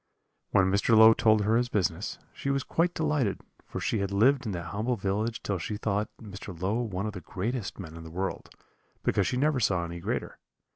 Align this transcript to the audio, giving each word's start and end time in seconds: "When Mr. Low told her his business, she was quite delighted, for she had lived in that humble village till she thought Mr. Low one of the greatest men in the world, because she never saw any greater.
"When 0.49 0.71
Mr. 0.71 0.97
Low 0.97 1.13
told 1.13 1.41
her 1.43 1.55
his 1.57 1.69
business, 1.69 2.17
she 2.33 2.49
was 2.49 2.63
quite 2.63 2.95
delighted, 2.95 3.41
for 3.67 3.79
she 3.79 3.99
had 3.99 4.09
lived 4.11 4.47
in 4.47 4.51
that 4.53 4.69
humble 4.73 4.95
village 4.95 5.43
till 5.43 5.59
she 5.59 5.77
thought 5.77 6.09
Mr. 6.19 6.59
Low 6.59 6.79
one 6.81 7.05
of 7.05 7.13
the 7.13 7.21
greatest 7.21 7.77
men 7.77 7.95
in 7.95 8.03
the 8.03 8.09
world, 8.09 8.49
because 9.03 9.27
she 9.27 9.37
never 9.37 9.59
saw 9.59 9.85
any 9.85 9.99
greater. 9.99 10.39